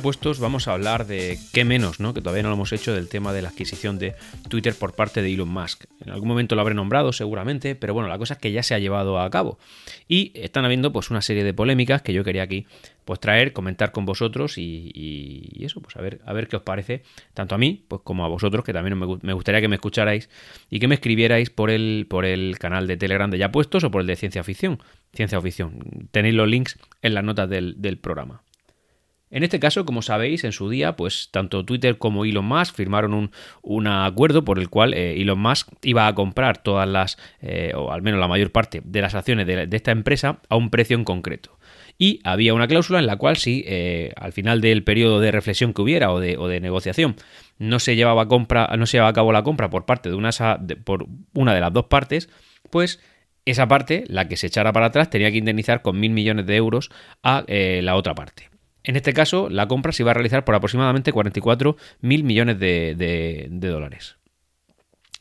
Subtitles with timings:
[0.00, 2.14] Puestos, vamos a hablar de qué menos, ¿no?
[2.14, 4.14] Que todavía no lo hemos hecho del tema de la adquisición de
[4.48, 5.84] Twitter por parte de Elon Musk.
[6.04, 8.74] En algún momento lo habré nombrado, seguramente, pero bueno, la cosa es que ya se
[8.74, 9.58] ha llevado a cabo.
[10.08, 12.66] Y están habiendo pues una serie de polémicas que yo quería aquí
[13.04, 17.04] pues traer, comentar con vosotros y, eso, pues a ver, a ver qué os parece,
[17.34, 20.28] tanto a mí, pues como a vosotros, que también me, gustaría que me escucharais
[20.70, 23.90] y que me escribierais por el, por el canal de Telegram de Ya Puestos o
[23.90, 24.80] por el de Ciencia Ficción.
[25.14, 26.08] Ciencia Ficción.
[26.10, 28.42] Tenéis los links en las notas del programa.
[29.28, 33.32] En este caso, como sabéis, en su día, pues tanto Twitter como Elon Musk firmaron
[33.62, 37.90] un, acuerdo por el cual eh, Elon Musk iba a comprar todas las, eh, o
[37.90, 41.02] al menos la mayor parte de las acciones de, esta empresa a un precio en
[41.02, 41.58] concreto.
[41.98, 45.74] Y había una cláusula en la cual si eh, al final del periodo de reflexión
[45.74, 47.16] que hubiera o de, negociación
[47.58, 50.30] no se llevaba compra, no se llevaba a cabo la compra por parte de una,
[50.84, 52.28] por una de las dos partes,
[52.70, 53.00] pues
[53.44, 56.56] esa parte, la que se echara para atrás, tenía que indemnizar con mil millones de
[56.56, 56.90] euros
[57.22, 58.55] a la otra parte.
[58.86, 63.48] En este caso, la compra se iba a realizar por aproximadamente 44 mil millones de,
[63.50, 64.15] dólares.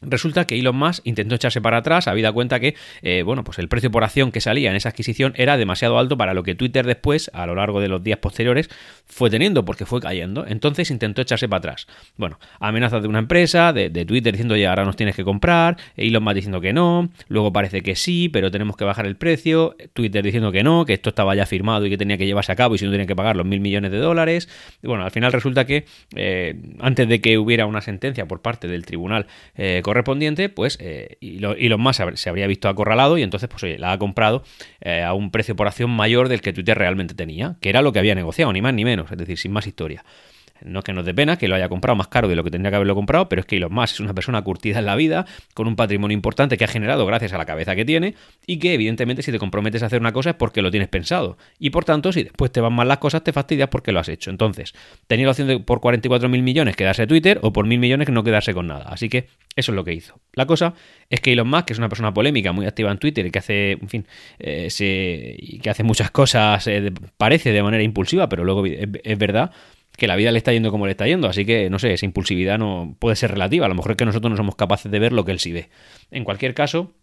[0.01, 3.67] Resulta que Elon Musk intentó echarse para atrás, habida cuenta que eh, bueno, pues el
[3.67, 6.85] precio por acción que salía en esa adquisición era demasiado alto para lo que Twitter
[6.85, 8.69] después, a lo largo de los días posteriores,
[9.05, 10.45] fue teniendo, porque fue cayendo.
[10.47, 11.87] Entonces intentó echarse para atrás.
[12.17, 16.23] Bueno, amenazas de una empresa, de, Twitter diciendo, oye, ahora nos tienes que comprar, Elon
[16.23, 20.23] Musk diciendo que no, luego parece que sí, pero tenemos que bajar el precio, Twitter
[20.23, 22.75] diciendo que no, que esto estaba ya firmado y que tenía que llevarse a cabo
[22.75, 24.49] y si no tenía que pagar los mil millones de dólares.
[24.83, 25.85] Y bueno, al final resulta que
[26.15, 31.17] eh, antes de que hubiera una sentencia por parte del tribunal eh, correspondiente, pues eh,
[31.21, 34.43] Elon Musk se habría visto acorralado y entonces, pues oye, la ha comprado
[34.81, 37.93] eh, a un precio por acción mayor del que Twitter realmente tenía, que era lo
[37.93, 40.03] que había negociado, ni más ni menos, es decir, sin más historia.
[40.63, 42.51] No es que nos dé pena que lo haya comprado más caro de lo que
[42.51, 44.95] tendría que haberlo comprado, pero es que Elon Musk es una persona curtida en la
[44.95, 48.15] vida, con un patrimonio importante que ha generado gracias a la cabeza que tiene,
[48.47, 51.37] y que evidentemente si te comprometes a hacer una cosa es porque lo tienes pensado.
[51.59, 54.09] Y por tanto, si después te van mal las cosas, te fastidias porque lo has
[54.09, 54.29] hecho.
[54.29, 54.73] Entonces,
[55.07, 58.23] tenía la opción de por 44 mil millones quedarse Twitter o por mil millones no
[58.23, 58.85] quedarse con nada.
[58.89, 60.19] Así que eso es lo que hizo.
[60.33, 60.73] La cosa
[61.09, 63.39] es que Elon Musk, que es una persona polémica, muy activa en Twitter y que
[63.39, 64.07] hace, en fin,
[64.39, 64.69] eh,
[65.61, 69.51] que hace muchas cosas, eh, parece de manera impulsiva, pero luego es verdad,
[69.97, 72.05] que la vida le está yendo como le está yendo, así que no sé, esa
[72.05, 74.99] impulsividad no puede ser relativa, a lo mejor es que nosotros no somos capaces de
[74.99, 75.69] ver lo que él sí ve.
[76.11, 76.93] En cualquier caso,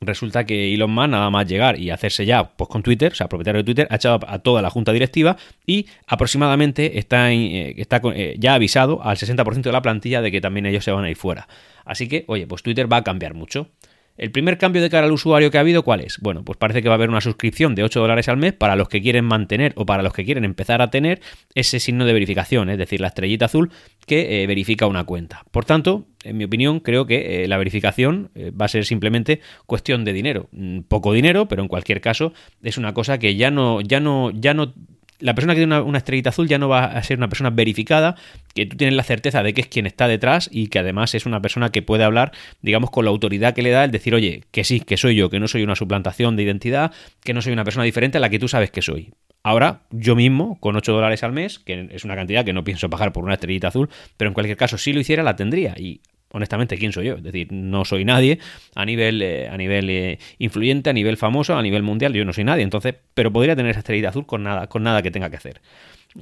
[0.00, 3.28] resulta que Elon Musk nada más llegar y hacerse ya pues con Twitter, o sea,
[3.28, 8.00] propietario de Twitter, ha echado a toda la junta directiva y aproximadamente está, eh, está
[8.14, 11.10] eh, ya avisado al 60% de la plantilla de que también ellos se van a
[11.10, 11.48] ir fuera.
[11.84, 13.68] Así que, oye, pues Twitter va a cambiar mucho.
[14.16, 16.18] El primer cambio de cara al usuario que ha habido, ¿cuál es?
[16.20, 18.76] Bueno, pues parece que va a haber una suscripción de 8 dólares al mes para
[18.76, 21.20] los que quieren mantener o para los que quieren empezar a tener
[21.54, 23.70] ese signo de verificación, es decir, la estrellita azul
[24.06, 25.44] que eh, verifica una cuenta.
[25.50, 29.40] Por tanto, en mi opinión, creo que eh, la verificación eh, va a ser simplemente
[29.66, 30.48] cuestión de dinero.
[30.52, 32.32] Mm, poco dinero, pero en cualquier caso
[32.62, 34.72] es una cosa que ya no, ya no, ya no
[35.18, 38.16] la persona que tiene una, estrellita azul ya no va a ser una persona verificada,
[38.54, 41.26] que tú tienes la certeza de que es quien está detrás y que además es
[41.26, 42.32] una persona que puede hablar,
[42.62, 45.30] digamos, con la autoridad que le da el decir, oye, que sí, que soy yo,
[45.30, 48.28] que no soy una suplantación de identidad, que no soy una persona diferente a la
[48.28, 49.12] que tú sabes que soy.
[49.42, 52.90] Ahora, yo mismo, con 8 dólares al mes, que es una cantidad que no pienso
[52.90, 55.74] pagar por una estrellita azul, pero en cualquier caso, si lo hiciera, la tendría.
[55.78, 56.00] Y
[56.36, 57.14] honestamente, ¿quién soy yo?
[57.14, 58.38] Es decir, no soy nadie
[58.74, 62.34] a nivel, eh, a nivel eh, influyente, a nivel famoso, a nivel mundial, yo no
[62.34, 65.30] soy nadie, entonces, pero podría tener esa estrellita azul con nada, con nada que tenga
[65.30, 65.62] que hacer.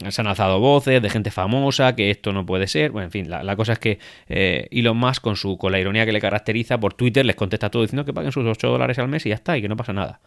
[0.08, 2.90] Se han alzado voces de gente famosa, que esto no puede ser.
[2.90, 3.98] Bueno, en fin, la, cosa es que
[4.28, 7.70] eh, Elon Musk, con, su, con la ironía que le caracteriza por Twitter, les contesta
[7.70, 9.76] todo diciendo que paguen sus 8 dólares al mes y ya está, y que no
[9.76, 10.20] pasa nada.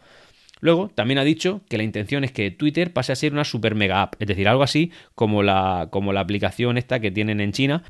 [0.60, 3.74] Luego, también ha dicho que la intención es que Twitter pase a ser una super
[3.74, 7.52] mega app, es decir, algo así como la, como la aplicación esta que tienen en
[7.52, 7.84] China,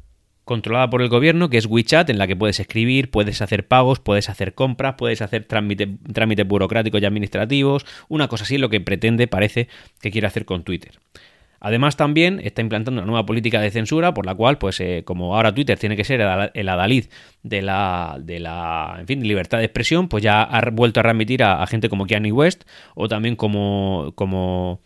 [0.48, 4.00] controlada por el gobierno, que es WeChat, en la que puedes escribir, puedes hacer pagos,
[4.00, 9.28] puedes hacer compras, puedes hacer trámites burocráticos y administrativos, una cosa así lo que pretende,
[9.28, 9.68] parece,
[10.00, 10.98] que quiere hacer con Twitter.
[11.60, 15.36] Además también está implantando una nueva política de censura por la cual, pues eh, como
[15.36, 16.20] ahora Twitter tiene que ser
[16.54, 17.06] el adalid
[17.42, 21.42] de la, de la en fin, libertad de expresión, pues ya ha vuelto a readmitir
[21.42, 22.64] a, gente como Kanye West
[22.94, 24.80] o también como, como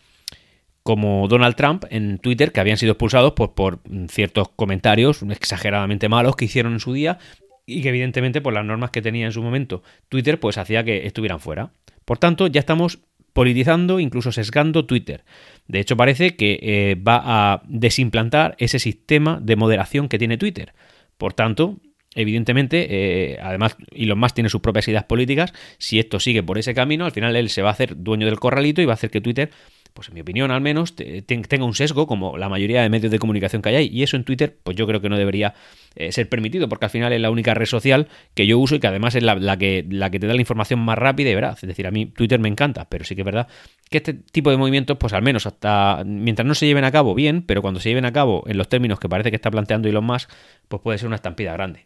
[0.83, 6.35] como Donald Trump en Twitter, que habían sido expulsados pues, por ciertos comentarios exageradamente malos
[6.35, 7.17] que hicieron en su día
[7.65, 11.07] y que evidentemente por las normas que tenía en su momento Twitter pues hacía que
[11.07, 11.71] estuvieran fuera.
[12.03, 12.99] Por tanto, ya estamos
[13.31, 15.23] politizando, incluso sesgando Twitter.
[15.67, 20.73] De hecho, parece que eh, va a desimplantar ese sistema de moderación que tiene Twitter.
[21.17, 21.77] Por tanto,
[22.13, 25.53] evidentemente, eh, además Elon Musk tiene sus propias ideas políticas.
[25.79, 28.39] Si esto sigue por ese camino, al final él se va a hacer dueño del
[28.39, 29.49] corralito y va a hacer que Twitter
[29.93, 33.19] pues en mi opinión al menos, tenga un sesgo como la mayoría de medios de
[33.19, 33.87] comunicación que hay.
[33.87, 35.53] Y eso en Twitter, pues yo creo que no debería
[35.95, 38.79] eh, ser permitido, porque al final es la única red social que yo uso y
[38.79, 41.63] que además es la, que, la que te da la información más rápida y veraz.
[41.63, 43.47] Es decir, a mí Twitter me encanta, pero sí que es verdad
[43.89, 47.13] que este tipo de movimientos, pues al menos hasta mientras no se lleven a cabo,
[47.13, 49.87] bien, pero cuando se lleven a cabo en los términos que parece que está planteando
[49.87, 50.31] Elon Musk,
[50.67, 51.85] pues puede ser una estampida grande.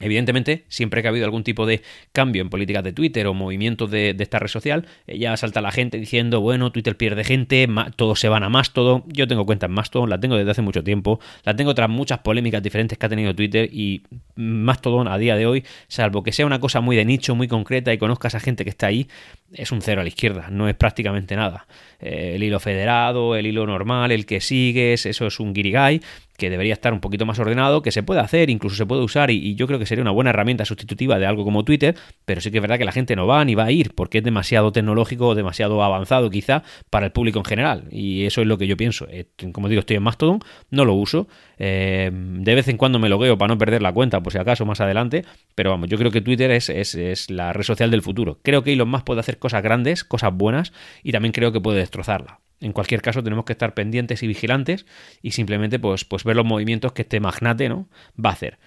[0.00, 3.90] Evidentemente, siempre que ha habido algún tipo de cambio en políticas de Twitter o movimientos
[3.90, 7.66] de, esta red social, ya salta la gente diciendo, bueno, Twitter pierde gente,
[7.96, 9.02] todos se van a Mastodon.
[9.08, 12.20] Yo tengo cuenta en Mastodon, la tengo desde hace mucho tiempo, la tengo tras muchas
[12.20, 14.02] polémicas diferentes que ha tenido Twitter y
[14.36, 17.92] Mastodon a día de hoy, salvo que sea una cosa muy de nicho, muy concreta
[17.92, 19.08] y conozcas a gente que está ahí,
[19.52, 21.66] es un cero a la izquierda, no es prácticamente nada.
[22.00, 26.00] Eh, el hilo federado, el hilo normal, el que sigues, eso es un guirigay
[26.38, 29.30] que debería estar un poquito más ordenado, que se puede hacer, incluso se puede usar
[29.32, 32.52] y, yo creo que sería una buena herramienta sustitutiva de algo como Twitter, pero sí
[32.52, 34.70] que es verdad que la gente no va ni va a ir porque es demasiado
[34.70, 38.76] tecnológico, demasiado avanzado quizá para el público en general y eso es lo que yo
[38.76, 39.08] pienso.
[39.10, 40.38] Eh, como digo, estoy en Mastodon,
[40.70, 41.26] no lo uso,
[41.58, 44.64] eh, de vez en cuando me logueo para no perder la cuenta por si acaso
[44.64, 45.24] más adelante,
[45.56, 48.38] pero vamos, yo creo que Twitter es, es la red social del futuro.
[48.44, 51.78] Creo que Elon Musk puede hacer cosas grandes, cosas buenas y también creo que puede
[51.78, 52.40] destrozarla.
[52.60, 54.84] En cualquier caso, tenemos que estar pendientes y vigilantes
[55.22, 57.88] y simplemente pues, pues ver los movimientos que este magnate ¿no?
[58.22, 58.58] va a hacer.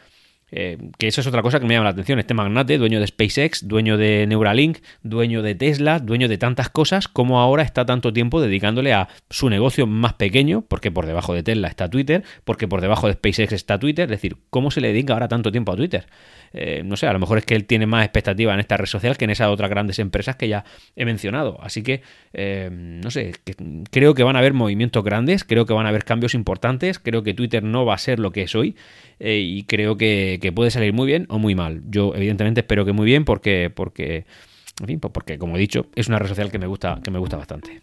[0.52, 2.20] Eh, que eso es otra cosa que me llama la atención.
[2.20, 7.08] Este magnate, dueño de SpaceX, dueño de Neuralink, dueño de Tesla, dueño de tantas cosas,
[7.08, 11.44] como ahora está tanto tiempo dedicándole a su negocio más pequeño, porque por debajo de
[11.44, 14.06] Tesla está Twitter, porque por debajo de SpaceX está Twitter.
[14.06, 16.06] Es decir, ¿cómo se le dedica ahora tanto tiempo a Twitter?
[16.54, 18.86] Eh, no sé, a lo mejor es que él tiene más expectativa en esta red
[18.86, 20.66] social que en esas otras grandes empresas que ya
[20.98, 21.58] he mencionado.
[21.62, 22.02] Así que,
[22.34, 23.34] eh, no sé,
[23.90, 27.24] creo que van a haber movimientos grandes, creo que van a haber cambios importantes, creo
[27.24, 28.76] que Twitter no va a ser lo que es hoy
[29.24, 29.98] y creo
[30.42, 31.82] que, puede salir muy bien o muy mal.
[31.90, 34.26] Yo, evidentemente, espero que muy bien porque, porque,
[34.82, 37.12] en fin, pues porque, como he dicho, es una red social que me gusta, que
[37.12, 37.82] me gusta bastante.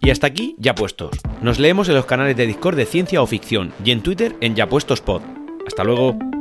[0.00, 1.16] Y hasta aquí, ya puestos.
[1.40, 4.54] Nos leemos en los canales de Discord de Ciencia o Ficción y en Twitter en
[4.54, 5.22] Ya Puestos Pod.
[5.66, 6.33] Hasta luego.